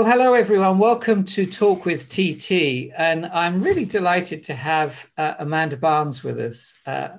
[0.00, 0.78] Well, hello everyone.
[0.78, 6.40] Welcome to Talk with TT, and I'm really delighted to have uh, Amanda Barnes with
[6.40, 6.78] us.
[6.86, 7.18] Uh,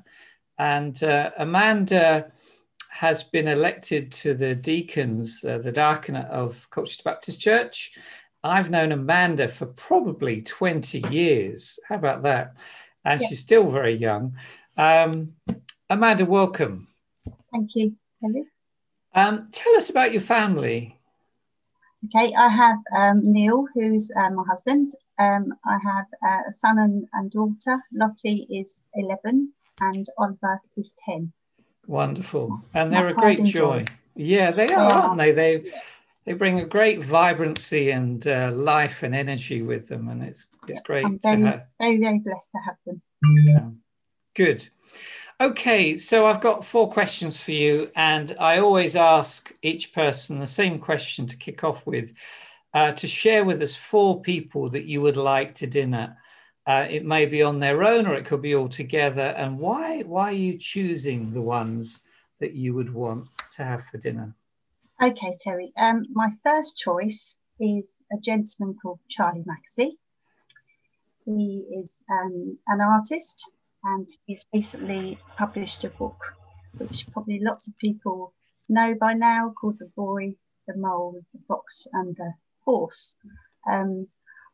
[0.57, 2.31] and uh, Amanda
[2.89, 7.91] has been elected to the deacons, uh, the diaconate of Colchester Baptist Church.
[8.43, 11.77] I've known Amanda for probably 20 years.
[11.87, 12.57] How about that?
[13.05, 14.35] And she's still very young.
[14.75, 15.33] Um,
[15.87, 16.87] Amanda, welcome.
[17.51, 18.45] Thank you, Kelly.
[19.13, 20.97] Um, tell us about your family.
[22.05, 24.89] Okay, I have um, Neil, who's uh, my husband.
[25.19, 27.79] Um, I have uh, a son and, and, daughter.
[27.93, 31.31] Lottie is 11 and Oliver is 10.
[31.85, 32.59] Wonderful.
[32.73, 33.85] And they're a great joy.
[34.15, 35.31] Yeah, they are, aren't they?
[35.31, 35.71] They
[36.25, 40.81] they bring a great vibrancy and uh, life and energy with them, and it's it's
[40.81, 41.63] great I'm very, to have.
[41.79, 43.01] Very, very blessed to have them.
[43.45, 43.69] Yeah.
[44.35, 44.67] Good.
[45.41, 50.45] Okay, so I've got four questions for you, and I always ask each person the
[50.45, 52.13] same question to kick off with
[52.75, 56.15] uh, to share with us four people that you would like to dinner.
[56.67, 59.33] Uh, it may be on their own or it could be all together.
[59.35, 62.03] And why, why are you choosing the ones
[62.39, 63.25] that you would want
[63.55, 64.35] to have for dinner?
[65.01, 65.73] Okay, Terry.
[65.75, 69.93] Um, my first choice is a gentleman called Charlie Mackesy.
[71.25, 73.43] He is um, an artist
[73.83, 76.17] and he's recently published a book
[76.77, 78.33] which probably lots of people
[78.69, 80.35] know by now called The Boy,
[80.67, 83.15] the Mole, the Fox, and the Horse.
[83.69, 84.07] Um,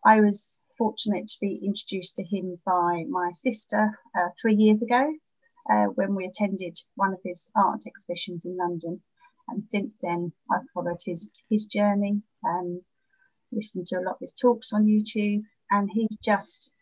[0.04, 5.14] I was fortunate to be introduced to him by my sister uh, three years ago
[5.70, 9.02] uh, when we attended one of his art exhibitions in London.
[9.50, 12.82] And since then, I've followed his, his journey, and
[13.52, 16.74] listened to a lot of his talks on YouTube, and he's just,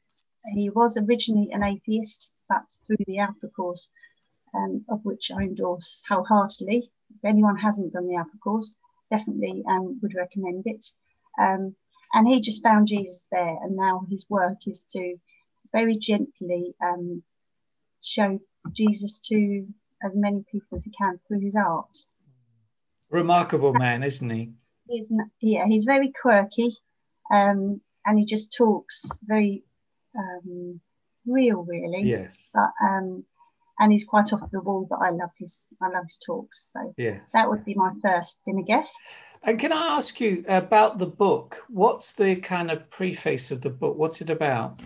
[0.53, 3.89] he was originally an atheist, that's through the Alpha course,
[4.53, 6.91] um, of which I endorse wholeheartedly.
[7.09, 8.77] If anyone hasn't done the Alpha course,
[9.11, 10.85] definitely um, would recommend it.
[11.39, 11.75] Um,
[12.13, 15.17] and he just found Jesus there, and now his work is to
[15.73, 17.23] very gently um,
[18.01, 18.39] show
[18.71, 19.67] Jesus to
[20.03, 21.95] as many people as he can through his art.
[23.09, 24.53] Remarkable man, isn't he?
[24.87, 25.11] He's
[25.41, 26.77] yeah, he's very quirky,
[27.31, 29.63] um, and he just talks very
[30.17, 30.79] um,
[31.25, 32.03] real, really.
[32.03, 32.49] Yes.
[32.53, 33.23] But um,
[33.79, 36.71] and he's quite off the wall, but I love his I love his talks.
[36.71, 37.21] So yes.
[37.33, 38.97] that would be my first dinner guest.
[39.43, 41.63] And can I ask you about the book?
[41.69, 43.95] What's the kind of preface of the book?
[43.95, 44.81] What's it about?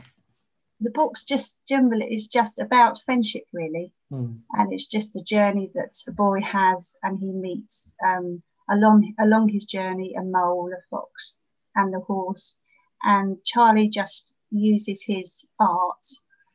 [0.82, 4.36] The book's just generally is just about friendship, really, hmm.
[4.54, 9.50] and it's just the journey that the boy has, and he meets um, along along
[9.50, 11.38] his journey a mole, a fox,
[11.76, 12.56] and the horse,
[13.04, 16.06] and Charlie just uses his art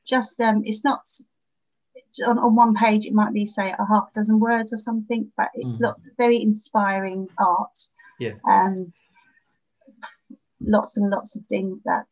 [0.04, 1.06] just um, it's not
[2.26, 5.48] on, on one page it might be say a half dozen words or something but
[5.54, 5.82] it's mm.
[5.82, 7.78] lot, very inspiring art.
[8.20, 8.36] Yes.
[8.48, 8.92] um,
[10.60, 12.06] lots and lots of things that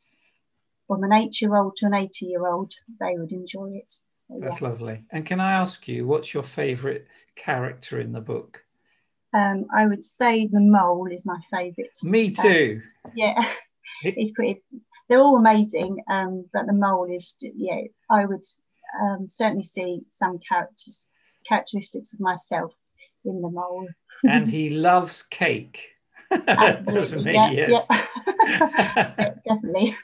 [0.88, 3.91] from an eight year old to an 80 year old they would enjoy it.
[4.28, 4.69] So, that's yeah.
[4.69, 5.04] lovely.
[5.10, 8.64] And can i ask you what's your favorite character in the book?
[9.34, 12.82] Um, i would say the mole is my favorite me too.
[13.14, 13.47] yeah.
[14.02, 14.62] He's pretty
[15.12, 16.02] they're all amazing.
[16.08, 18.44] Um, but the mole is, yeah, I would
[18.98, 21.10] um, certainly see some characters
[21.46, 22.72] characteristics of myself
[23.26, 23.88] in the mole.
[24.24, 25.90] and he loves cake.
[26.30, 27.34] Doesn't he?
[27.34, 27.86] Yeah, yes.
[27.90, 29.34] Yeah.
[29.46, 29.94] definitely.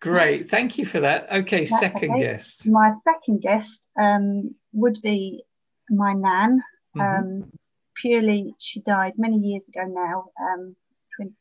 [0.00, 0.50] Great.
[0.50, 1.30] Thank you for that.
[1.32, 2.20] Okay, That's second okay.
[2.20, 2.66] guest.
[2.66, 5.44] My second guest um, would be
[5.88, 6.60] my nan.
[6.96, 7.00] Mm-hmm.
[7.00, 7.52] Um,
[7.94, 10.74] purely, she died many years ago now, um,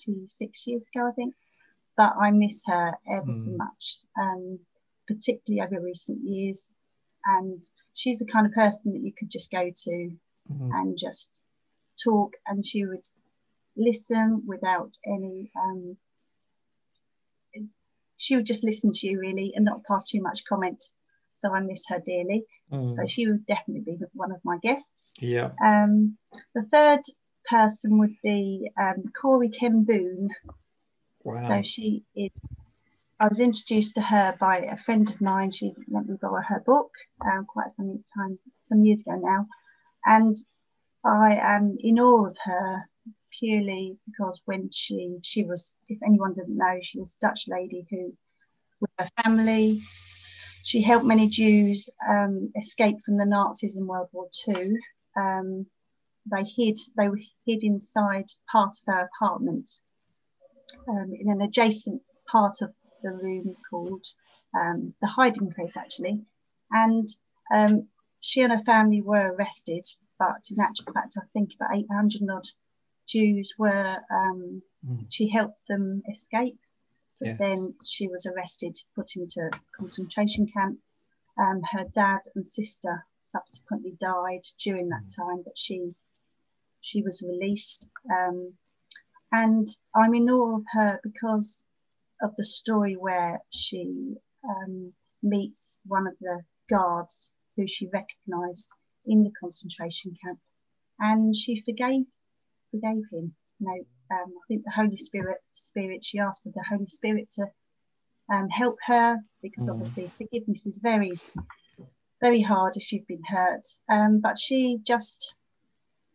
[0.05, 1.33] 26 years ago, I think
[1.99, 3.43] but I miss her ever mm.
[3.43, 3.57] so hmm.
[3.57, 4.59] much, um,
[5.05, 6.71] particularly over recent years.
[7.25, 7.61] And
[7.93, 10.69] she's the kind of person that you could just go to mm.
[10.75, 11.41] and just
[12.01, 13.03] talk, and she would
[13.75, 15.51] listen without any.
[15.61, 15.97] Um,
[18.15, 20.81] she would just listen to you really and not pass too much comment.
[21.35, 22.45] So I miss her dearly.
[22.71, 22.93] Mm.
[22.93, 25.11] So she would definitely be one of my guests.
[25.19, 25.49] Yeah.
[25.65, 26.17] Um,
[26.55, 27.01] the third
[27.49, 30.29] person would be um, Corrie ten Boom.
[31.23, 31.47] Wow.
[31.47, 32.31] So she is.
[33.19, 35.51] I was introduced to her by a friend of mine.
[35.51, 39.45] She let me borrow her book um, quite some time, some years ago now,
[40.05, 40.35] and
[41.03, 42.89] I am in awe of her
[43.37, 47.85] purely because when she she was, if anyone doesn't know, she was a Dutch lady
[47.89, 48.13] who,
[48.79, 49.81] with her family,
[50.63, 54.73] she helped many Jews um, escape from the Nazis in World War II.
[55.17, 55.65] Um,
[56.31, 59.69] they hid they were hid inside part of her apartment
[60.87, 62.73] um, in an adjacent part of
[63.03, 64.05] the room called
[64.59, 66.21] um, the hiding place, actually.
[66.71, 67.05] And
[67.53, 67.87] um,
[68.21, 69.85] she and her family were arrested,
[70.17, 72.47] but in actual fact, I think about 800 odd
[73.07, 75.07] Jews were, um, Mm.
[75.09, 76.57] she helped them escape.
[77.19, 77.37] But Yes.
[77.39, 80.79] then she was arrested, put into a concentration camp.
[81.37, 85.95] Um, her dad and sister subsequently died during that time, but she
[86.81, 87.89] she was released.
[88.09, 88.53] Um,
[89.31, 89.65] and
[89.95, 91.63] I'm in awe of her because
[92.21, 94.15] of the story where she
[94.47, 94.93] um,
[95.23, 98.69] meets one of the guards who she recognised
[99.05, 100.39] in the concentration camp,
[100.99, 102.05] and she forgave
[102.71, 103.35] forgave him.
[103.59, 106.03] You know, um, I think the Holy Spirit Spirit.
[106.03, 107.47] She asked for the Holy Spirit to
[108.33, 109.71] um, help her because Mm.
[109.73, 111.19] obviously forgiveness is very
[112.21, 113.65] very hard if you've been hurt.
[113.89, 115.35] Um, but she just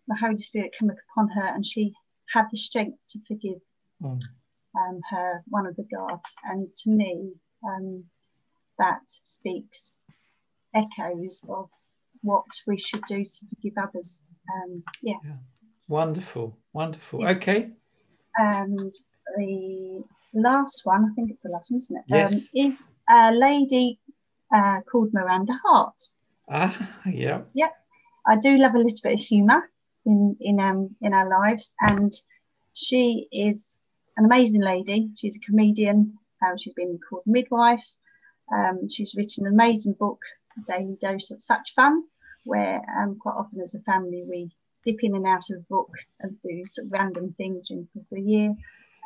[0.06, 1.94] the Holy Spirit came upon her, and she
[2.32, 3.60] had the strength to forgive
[4.02, 4.20] Mm.
[4.76, 6.34] um, her one of the guards.
[6.44, 7.32] And to me,
[7.64, 8.04] um,
[8.78, 10.00] that speaks
[10.74, 11.70] echoes of
[12.22, 14.22] what we should do to forgive others.
[14.52, 15.18] Um, yeah,
[15.88, 17.20] Wonderful, wonderful.
[17.20, 17.36] Yes.
[17.36, 17.70] Okay.
[18.36, 18.92] and
[19.36, 20.02] the
[20.34, 22.04] last one, I think it's the last one, isn't it?
[22.08, 22.32] Yes.
[22.54, 24.00] Um, is a lady
[24.52, 26.00] uh, called Miranda Hart.
[26.50, 27.42] Ah, yeah.
[27.54, 27.72] Yep
[28.26, 29.70] I do love a little bit of humour
[30.06, 32.12] in in um in our lives, and
[32.74, 33.80] she is
[34.16, 35.10] an amazing lady.
[35.16, 36.18] She's a comedian.
[36.44, 37.84] Um, she's been called midwife.
[38.52, 40.20] Um, she's written an amazing book,
[40.66, 42.04] Daily Dose of Such Fun,
[42.44, 44.50] where um, quite often as a family we
[44.84, 45.90] dip in and out of the book
[46.20, 48.54] and do sort of random things during the course of the year.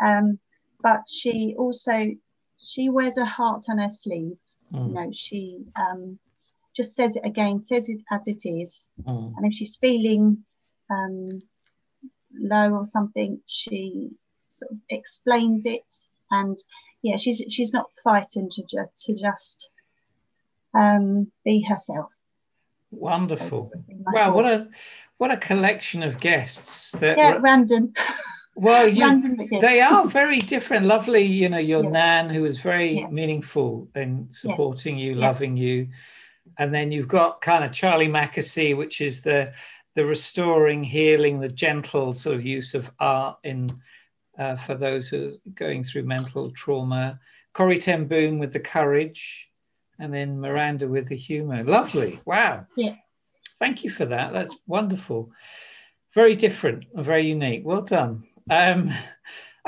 [0.05, 0.39] Um,
[0.83, 2.07] but she also
[2.59, 4.39] she wears her heart on her sleeve.
[4.85, 6.19] You Mm, know, she um,
[6.75, 10.45] just says it again, says it as it is, mm, and if she's feeling
[10.91, 11.43] um,
[12.35, 14.11] low or something, she
[14.49, 15.85] sort of explains it.
[16.31, 16.59] And
[17.03, 19.71] yeah, she's she's not frightened to just to just
[20.75, 22.11] um, be herself.
[22.91, 23.71] Wonderful.
[24.13, 24.69] Wow, what a
[25.19, 27.93] what a collection of guests that yeah, were- random.
[28.55, 29.61] well you random but good.
[29.61, 31.91] they are very different lovely you know your Yeah.
[31.91, 33.09] nan who was very Yeah.
[33.09, 35.27] meaningful in supporting you Yeah.
[35.29, 35.89] loving you
[36.57, 39.53] and then you've got kind of charlie mackesy which is the
[39.99, 43.77] the restoring healing the gentle sort of use of art in
[44.39, 47.19] uh, for those who are going through mental trauma.
[47.53, 49.51] Corrie ten boom with the courage
[49.99, 51.65] and then miranda with the humor.
[51.65, 52.21] Lovely.
[52.25, 52.65] Wow.
[52.77, 52.95] Yeah.
[53.59, 54.33] thank you for that.
[54.33, 55.33] That's wonderful.
[56.15, 57.63] Very different and very unique.
[57.65, 58.23] Well done.
[58.49, 58.95] Um,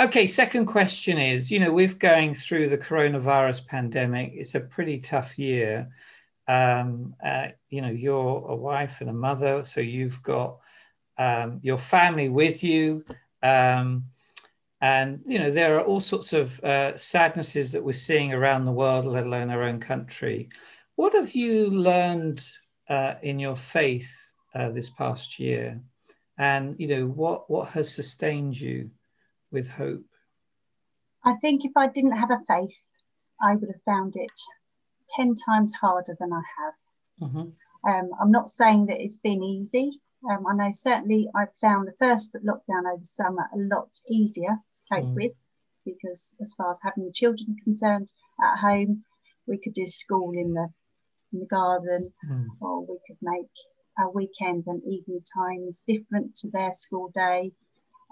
[0.00, 4.35] okay, second question is you know, we're going through the coronavirus pandemic.
[4.37, 5.91] It's a pretty tough year.
[6.50, 10.58] Um, uh, you know, you're a wife and a mother, so you've got
[11.19, 13.05] um, your family with you.
[13.43, 14.06] Um,
[14.81, 18.73] and, you know, there are all sorts of uh, sadnesses that we're seeing around the
[18.73, 20.49] world, let alone our own country.
[20.97, 22.44] What have you learned
[22.88, 25.81] uh, in your faith uh, this past year?
[26.41, 28.91] and you know what what has sustained you
[29.52, 30.05] with hope
[31.23, 32.91] I think if I didn't have a faith,
[33.43, 34.38] I would have found it
[35.17, 37.31] ten times harder than I have.
[37.31, 37.53] Mhm.
[37.85, 40.01] Um, I'm not saying that it's been easy.
[40.31, 44.79] Um, I know certainly I've found the first lockdown over summer a lot easier to
[44.95, 45.15] cope Mm.
[45.15, 45.47] with
[45.85, 48.12] because, as far as having the children concerned
[48.43, 49.05] at home,
[49.47, 50.69] we could do school in the
[51.33, 52.49] in the garden, Mm.
[52.61, 53.51] or we could make
[53.99, 57.53] our weekends and evening times different to their school day.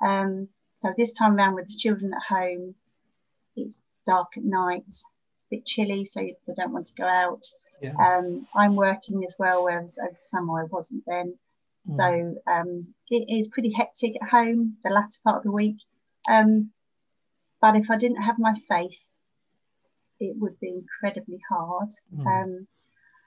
[0.00, 2.74] Um, so this time around with the children at home,
[3.56, 4.94] it's dark at night,
[5.50, 7.44] bit chilly, so they don't want to go out.
[7.80, 11.34] yeah Um, I'm working as well, whereas over summer I wasn't then.
[11.96, 15.78] So um, it is pretty hectic at home the latter part of the week.
[16.30, 16.70] Um,
[17.62, 19.02] but if I didn't have my faith,
[20.20, 21.88] it would be incredibly hard.
[22.14, 22.26] Mm.
[22.26, 22.66] Um,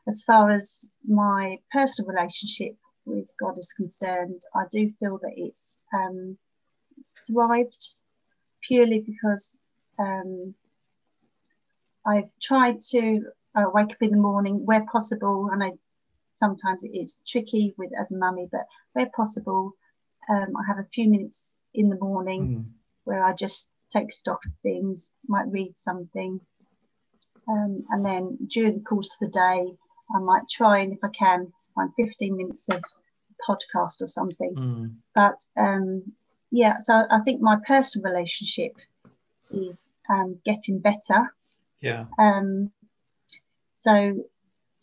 [0.07, 2.75] as far as my personal relationship
[3.05, 6.37] with God is concerned, I do feel that it's, um,
[6.99, 7.95] it's thrived
[8.61, 9.57] purely because
[9.97, 10.53] um,
[12.05, 15.49] I've tried to uh, wake up in the morning where possible.
[15.51, 15.79] I know
[16.33, 19.73] sometimes it is tricky with as a mummy, but where possible,
[20.29, 22.65] um, I have a few minutes in the morning Mm.
[23.03, 26.39] where I just take stock of things, might read something,
[27.47, 29.75] um, and then during the course of the day,
[30.15, 32.83] I might try and if I can find 15 minutes of
[33.47, 34.55] podcast or something.
[34.55, 34.95] Mm.
[35.15, 36.03] But um,
[36.51, 38.73] yeah, so I think my personal relationship
[39.51, 41.33] is um, getting better.
[41.81, 42.71] Yeah Um,
[43.73, 44.23] so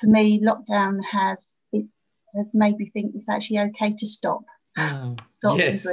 [0.01, 1.87] for me, lockdown has it
[2.35, 4.43] has made me think it's actually okay to stop,
[4.77, 5.19] Mm.
[5.29, 5.87] stop Yes.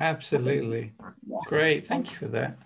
[0.00, 0.92] absolutely
[1.26, 1.38] Yeah.
[1.46, 2.56] great thank you for that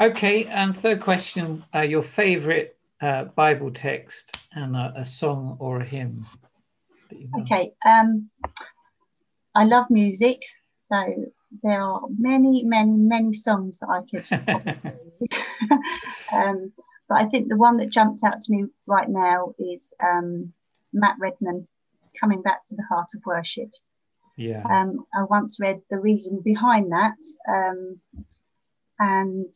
[0.00, 5.80] okay and third question uh, your favorite uh, bible text and a, a song or
[5.80, 6.26] a hymn
[7.10, 7.42] that you know.
[7.42, 7.72] Okay.
[7.84, 8.30] Um,
[9.54, 10.42] I love music,
[10.76, 11.30] so
[11.62, 14.26] there are many, many, many songs that I could.
[16.32, 16.72] um,
[17.08, 20.52] but I think the one that jumps out to me right now is um,
[20.92, 21.66] Matt Redman
[22.18, 23.70] coming back to the heart of worship.
[24.36, 24.64] Yeah.
[24.68, 27.16] Um, I once read the reason behind that,
[27.48, 28.00] um,
[28.98, 29.52] and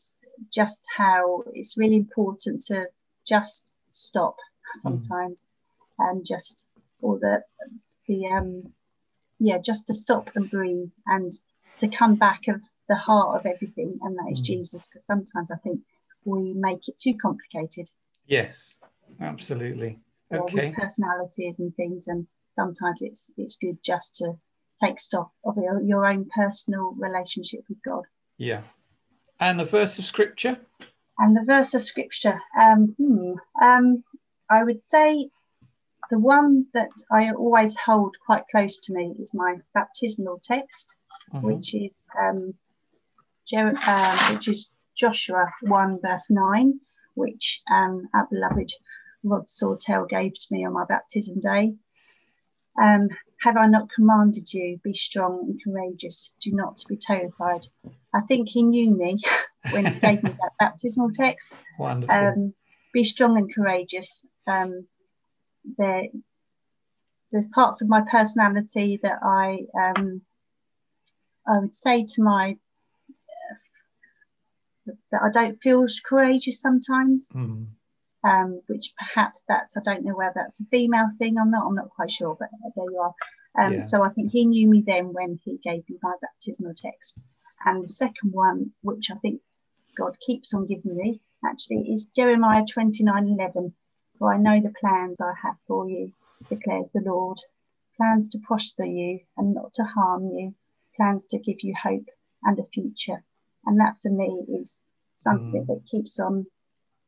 [0.52, 2.86] just how it's really important to
[3.26, 4.36] just stop
[4.74, 5.46] sometimes
[5.98, 6.10] mm.
[6.10, 6.64] and just
[7.00, 7.42] or the
[8.06, 8.72] the um
[9.38, 11.32] yeah just to stop and breathe and
[11.76, 14.46] to come back of the heart of everything and that is mm.
[14.46, 15.80] jesus because sometimes i think
[16.24, 17.88] we make it too complicated.
[18.26, 18.78] Yes
[19.20, 19.98] absolutely.
[20.32, 20.74] Okay.
[20.76, 24.34] personalities and things and sometimes it's it's good just to
[24.82, 28.04] take stock of your, your own personal relationship with god.
[28.36, 28.62] Yeah.
[29.40, 30.58] And the verse of scripture?
[31.18, 34.04] And the verse of scripture um, hmm, um
[34.50, 35.30] i would say
[36.10, 40.96] the one that I always hold quite close to me is my baptismal text,
[41.34, 41.46] mm-hmm.
[41.46, 42.54] which is um,
[43.48, 46.80] Jer- uh, which is Joshua 1 verse 9,
[47.14, 48.72] which um, our beloved
[49.22, 51.74] Rod Sawtell gave to me on my baptism day.
[52.80, 53.08] Um,
[53.40, 57.66] have I not commanded you, be strong and courageous, do not be terrified.
[58.14, 59.18] I think he knew me
[59.70, 61.58] when he gave me that baptismal text.
[61.78, 62.14] Wonderful.
[62.14, 62.54] Um,
[62.92, 64.26] be strong and courageous.
[64.46, 64.86] Um,
[65.76, 66.04] there
[67.30, 70.22] there's parts of my personality that I um,
[71.46, 72.56] I would say to my
[75.10, 77.28] that I don't feel courageous sometimes.
[77.34, 77.66] Mm.
[78.24, 81.66] Um, which perhaps that's I don't know whether that's a female thing or not.
[81.66, 83.14] I'm not quite sure, but there you are.
[83.58, 83.84] Um, yeah.
[83.84, 87.20] So I think he knew me then when he gave me my baptismal text.
[87.64, 89.40] And the second one, which I think
[89.96, 93.72] God keeps on giving me, actually, is Jeremiah 29:11.
[94.18, 96.12] For I know the plans I have for you,
[96.48, 97.38] declares the Lord
[97.96, 100.54] plans to prosper you and not to harm you,
[100.96, 102.06] plans to give you hope
[102.44, 103.24] and a future.
[103.68, 104.82] And that for me is
[105.12, 105.66] something mm.
[105.66, 106.46] that keeps on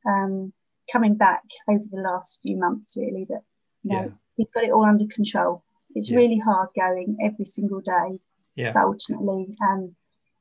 [0.07, 0.53] um,
[0.93, 3.27] coming back over the last few months, really.
[3.31, 3.41] That
[3.83, 4.11] you know, yeah.
[4.37, 5.65] he's got it all under control.
[5.95, 6.19] It's yeah.
[6.19, 8.19] really hard going every single day,
[8.57, 8.73] yeah.
[8.73, 9.97] but ultimately, um,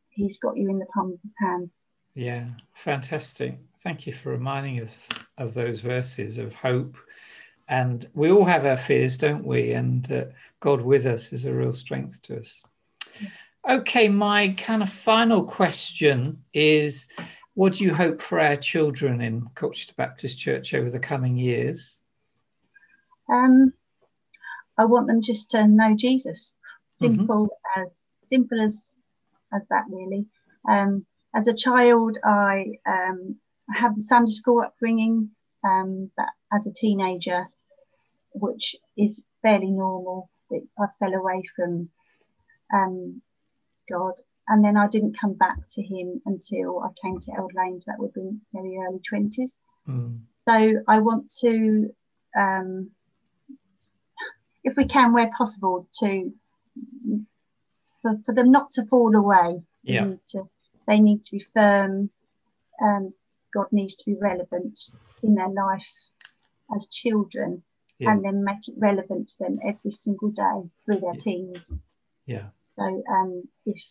[0.10, 1.80] he's got you in the palm of his hands.
[2.16, 3.58] Yeah, fantastic.
[3.82, 5.00] Thank you for reminding us
[5.38, 6.98] of those verses of hope.
[7.70, 9.72] And we all have our fears, don't we?
[9.72, 10.26] And uh,
[10.60, 12.62] God with us is a real strength to us.
[13.70, 17.08] Okay, my kind of final question is
[17.54, 22.02] what do you hope for our children in Colchester Baptist Church over the coming years?
[23.32, 23.72] Um,
[24.76, 26.56] I want them just to know Jesus.
[26.90, 27.82] Simple mm-hmm.
[27.82, 28.96] as simple as
[29.54, 30.26] as that, really.
[30.68, 33.36] Um, as a child, I um,
[33.72, 35.30] had the Sunday school upbringing,
[35.64, 37.48] um, but as a teenager,
[38.34, 41.90] which is fairly normal, I fell away from
[42.74, 43.22] um,
[43.90, 44.14] God.
[44.48, 47.86] And then I didn't come back to Him until I came to Eld Lanes.
[47.86, 49.58] That would be very early 20s.
[49.88, 50.22] Mm.
[50.48, 51.94] So I want to,
[52.36, 52.92] um,
[54.64, 56.34] if we can, where possible, to
[58.02, 59.62] for, for them not to fall away.
[59.84, 60.04] Yeah.
[60.04, 60.50] They need to,
[60.88, 62.10] they need to be firm.
[62.82, 63.14] Um,
[63.54, 64.78] God needs to be relevant
[65.24, 65.92] in their life
[66.76, 67.64] as children
[67.98, 68.12] yeah.
[68.12, 71.20] and then make it relevant to them every single day through their yeah.
[71.20, 71.76] teens.
[72.26, 72.46] Yeah.
[72.80, 73.84] So um, if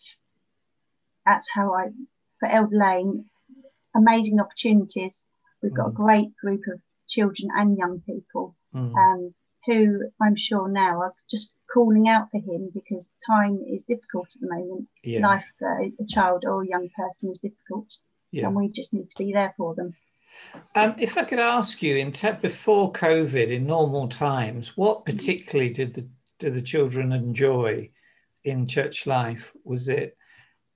[1.25, 1.89] that's how I,
[2.39, 3.25] for Eld Lane,
[3.95, 5.25] amazing opportunities.
[5.61, 5.91] We've got mm.
[5.91, 8.95] a great group of children and young people mm.
[8.95, 9.33] um,
[9.65, 14.41] who I'm sure now are just calling out for him because time is difficult at
[14.41, 14.87] the moment.
[15.03, 15.27] Yeah.
[15.27, 17.97] Life for a child or a young person is difficult
[18.31, 18.47] yeah.
[18.47, 19.93] and we just need to be there for them.
[20.75, 25.73] Um, if I could ask you, in te- before COVID, in normal times, what particularly
[25.73, 27.89] did the did the children enjoy
[28.43, 29.53] in church life?
[29.63, 30.17] Was it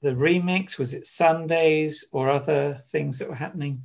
[0.01, 0.77] the remix?
[0.77, 3.81] Was it Sundays or other things that were happening?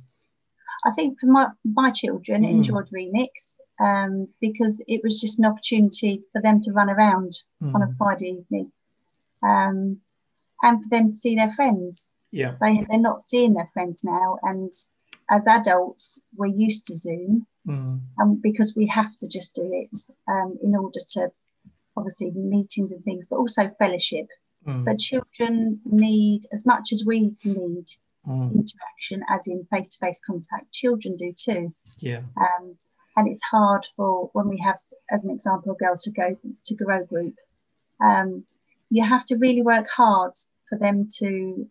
[0.85, 2.49] I think for my my children mm.
[2.49, 7.73] enjoyed remix um, because it was just an opportunity for them to run around mm.
[7.75, 8.71] on a Friday evening,
[9.43, 9.97] um,
[10.63, 12.13] and for them to see their friends.
[12.31, 12.55] Yeah.
[12.61, 14.37] They, they're not seeing their friends now.
[14.43, 14.71] And
[15.31, 17.47] as adults, we're used to Zoom.
[17.67, 18.01] Mm.
[18.17, 21.31] And because we have to just do it um, in order to
[21.99, 24.27] obviously meetings and things, but also fellowship.
[24.65, 24.85] Mm.
[24.85, 27.85] But children need as much as we need
[28.27, 28.53] mm.
[28.53, 30.71] interaction, as in face to face contact.
[30.71, 31.73] Children do too.
[31.99, 32.21] Yeah.
[32.39, 32.75] Um,
[33.15, 34.77] and it's hard for when we have,
[35.11, 37.35] as an example, girls to go to grow group.
[38.03, 38.45] Um,
[38.89, 40.33] you have to really work hard
[40.67, 41.67] for them to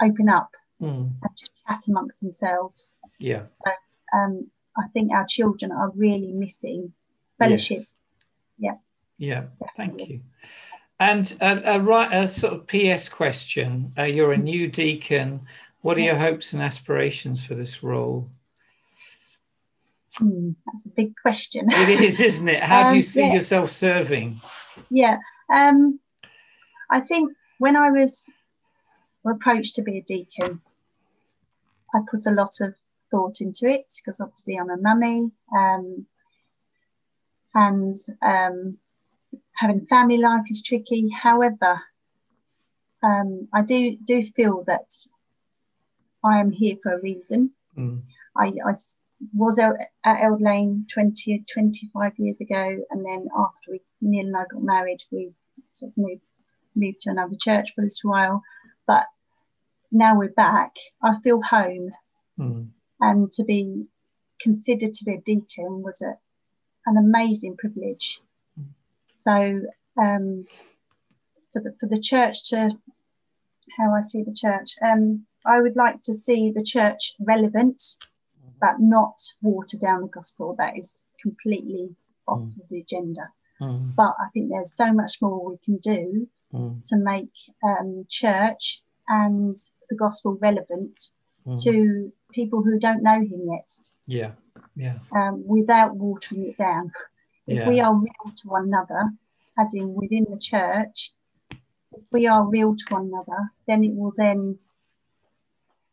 [0.00, 1.10] open up mm.
[1.22, 2.96] and just chat amongst themselves.
[3.18, 3.44] Yeah.
[3.64, 3.72] So
[4.16, 6.92] um, I think our children are really missing
[7.38, 7.78] fellowship.
[7.78, 7.92] Yes.
[8.58, 8.74] Yeah.
[9.18, 9.44] Yeah.
[9.76, 10.20] Thank you.
[10.98, 13.92] And a, a, a, sort of PS question.
[13.98, 15.40] Uh, you're a new deacon.
[15.82, 18.30] What are your hopes and aspirations for this role?
[20.20, 21.68] Mm, that's a big question.
[21.70, 22.62] it is, isn't it?
[22.62, 23.34] How um, do you um, see yeah.
[23.34, 24.40] yourself serving?
[24.90, 25.18] Yeah.
[25.50, 26.00] Um,
[26.90, 28.30] I think when I was
[29.28, 30.60] approached to be a deacon,
[31.94, 32.74] I put a lot of
[33.10, 36.06] thought into it because obviously I'm a mummy um,
[37.54, 38.78] and um,
[39.56, 41.08] having family life is tricky.
[41.10, 41.80] However,
[43.02, 44.92] um, I do do feel that
[46.24, 47.50] I am here for a reason.
[47.76, 48.02] Mm.
[48.36, 48.74] I, I,
[49.34, 49.72] was at
[50.04, 55.02] Eld Lane 20, 25 years ago, and then after we, Neil and I got married,
[55.10, 55.32] we
[55.70, 56.22] sort of moved,
[56.74, 58.42] moved to another church for a little while.
[58.86, 59.06] But
[59.90, 61.92] now we're back, I feel home.
[62.38, 62.68] Mm.
[63.00, 63.86] And to be
[64.40, 66.16] considered to be a deacon was a,
[66.86, 68.20] an amazing privilege.
[69.26, 69.62] So
[70.00, 70.46] um,
[71.52, 72.70] for the for the church to
[73.76, 77.82] how I see the church, um, I would like to see the church relevant,
[78.60, 80.54] but not water down the gospel.
[80.58, 81.94] That is completely
[82.28, 82.60] off mm.
[82.60, 83.28] of the agenda.
[83.60, 83.94] Mm.
[83.94, 86.88] But I think there's so much more we can do mm.
[86.88, 87.32] to make
[87.64, 89.54] um, church and
[89.88, 90.98] the gospel relevant
[91.46, 91.62] mm.
[91.64, 93.70] to people who don't know him yet.
[94.06, 94.32] Yeah,
[94.76, 94.98] yeah.
[95.12, 96.92] Um, without watering it down.
[97.46, 97.68] If yeah.
[97.68, 99.10] we are real to one another,
[99.58, 101.12] as in within the church,
[101.50, 104.58] if we are real to one another, then it will then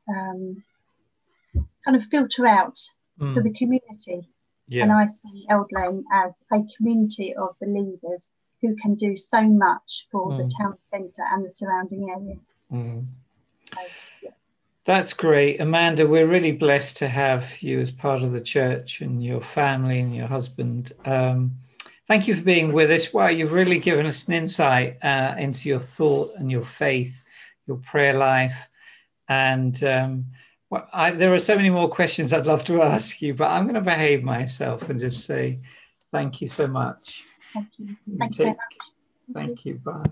[0.09, 0.63] um,
[1.85, 2.79] kind of filter out
[3.19, 3.33] mm.
[3.33, 4.27] to the community.
[4.67, 4.83] Yeah.
[4.83, 10.07] And I see Eld Lane as a community of believers who can do so much
[10.11, 10.37] for mm.
[10.37, 12.37] the town centre and the surrounding area.
[12.71, 13.05] Mm.
[14.85, 15.61] That's great.
[15.61, 19.99] Amanda, we're really blessed to have you as part of the church and your family
[19.99, 20.91] and your husband.
[21.05, 21.53] Um,
[22.07, 23.13] thank you for being with us.
[23.13, 27.23] Wow, you've really given us an insight uh, into your thought and your faith,
[27.65, 28.69] your prayer life.
[29.29, 30.25] And um,
[30.69, 33.63] well, I, there are so many more questions I'd love to ask you, but I'm
[33.63, 35.59] going to behave myself and just say
[36.11, 37.23] thank you so much.
[37.53, 37.97] Thank you.
[38.17, 38.55] Thank you.
[39.33, 39.75] Thank you.
[39.75, 40.03] Bye.